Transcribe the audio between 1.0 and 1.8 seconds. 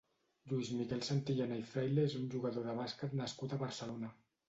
Santillana i